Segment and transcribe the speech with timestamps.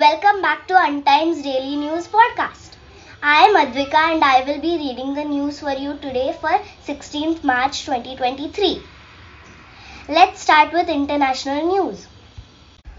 [0.00, 2.76] Welcome back to Untimes Daily News Podcast.
[3.20, 6.50] I am Advika and I will be reading the news for you today for
[6.86, 8.80] 16th March 2023.
[10.08, 12.06] Let's start with international news.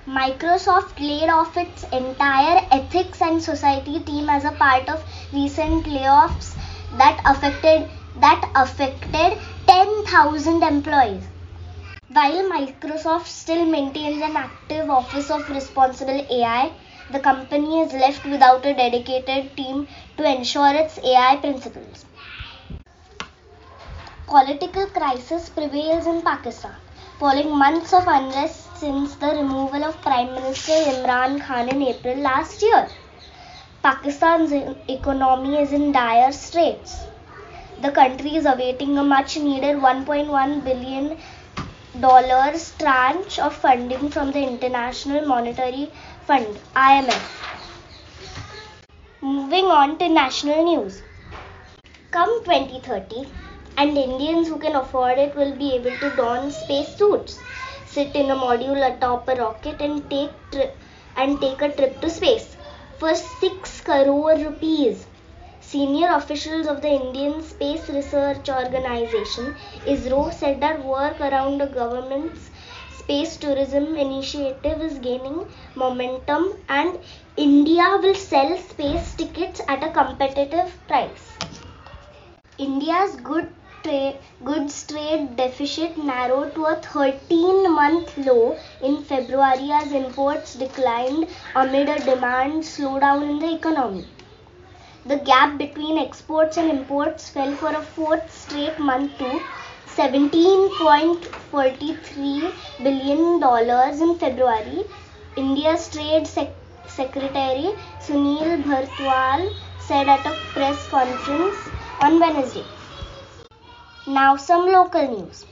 [0.06, 6.54] Microsoft laid off its entire ethics and society team as a part of recent layoffs
[6.98, 9.38] that affected that affected
[9.68, 11.24] 10,000 employees.
[12.12, 16.74] While Microsoft still maintains an active Office of Responsible AI,
[17.10, 22.06] the company is left without a dedicated team to ensure its AI principles.
[24.28, 26.76] Political crisis prevails in Pakistan
[27.20, 32.62] following months of unrest since the removal of Prime Minister Imran Khan in April last
[32.62, 32.88] year.
[33.82, 34.54] Pakistan's
[34.88, 37.08] economy is in dire straits.
[37.82, 41.18] The country is awaiting a much needed 1.1 billion
[41.98, 45.92] dollars tranche of funding from the International Monetary
[46.26, 47.44] Fund IMF.
[49.22, 51.04] Moving on to national news.
[52.12, 53.32] Come 2030,
[53.78, 57.42] and Indians who can afford it will be able to don space suits,
[57.86, 60.74] sit in a module atop a rocket, and take tri-
[61.16, 62.58] and take a trip to space
[62.98, 65.09] for six crore rupees.
[65.72, 69.56] Senior officials of the Indian Space Research Organization
[69.86, 72.50] ISRO said that work around the government's
[72.98, 76.98] space tourism initiative is gaining momentum and
[77.38, 81.38] India will sell space tickets at a competitive price.
[82.58, 83.54] India's good
[84.44, 91.90] goods trade deficit narrowed to a 13 month low in February as imports declined amid
[91.90, 94.08] a demand slowdown in the economy.
[95.10, 99.46] The gap between exports and imports fell for a fourth straight month to
[99.88, 104.86] 17.43 billion dollars in February.
[105.36, 106.56] India's Trade Sec-
[106.88, 111.68] Secretary Sunil Barthwal said at a press conference
[112.00, 112.70] on Wednesday.
[114.08, 115.46] Now some local news.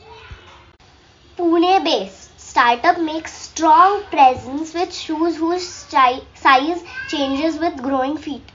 [1.38, 8.52] Pune based startup makes strong presence with shoes whose si- size changes with growing feet.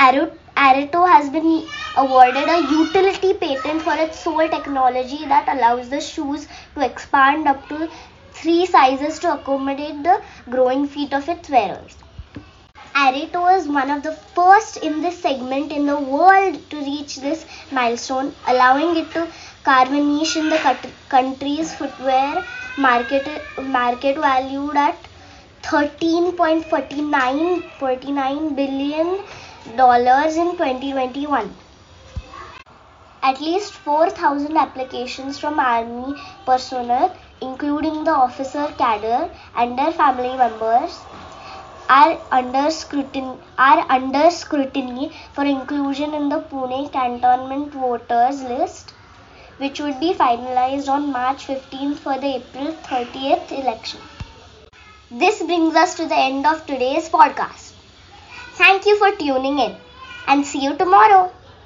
[0.00, 6.48] Aretto has been awarded a utility patent for its sole technology that allows the shoes
[6.74, 7.86] to expand up to
[8.32, 11.98] three sizes to accommodate the growing feet of its wearers.
[12.94, 17.44] Aretto is one of the first in this segment in the world to reach this
[17.70, 19.28] milestone, allowing it to
[19.64, 20.78] carve a niche in the
[21.10, 22.42] country's footwear
[22.78, 24.96] market, market valued at
[25.62, 29.18] 13.49 49 billion
[29.76, 31.56] dollars in 2021.
[33.22, 41.06] At least 4,000 applications from army personnel, including the officer cadre and their family members,
[41.88, 48.94] are under scrutiny, are under scrutiny for inclusion in the Pune cantonment voters list,
[49.58, 54.00] which would be finalized on March 15th for the April 30th election.
[55.10, 57.69] This brings us to the end of today's podcast.
[58.60, 59.76] Thank you for tuning in
[60.28, 61.32] and see you tomorrow.